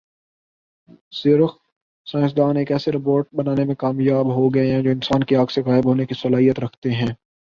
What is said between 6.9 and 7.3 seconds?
ہیں